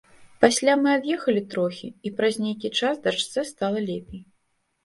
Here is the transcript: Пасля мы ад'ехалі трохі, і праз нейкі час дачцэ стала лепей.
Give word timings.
Пасля 0.45 0.73
мы 0.83 0.89
ад'ехалі 0.99 1.43
трохі, 1.51 1.87
і 2.07 2.13
праз 2.21 2.39
нейкі 2.47 2.73
час 2.81 3.05
дачцэ 3.07 3.47
стала 3.51 3.79
лепей. 3.93 4.21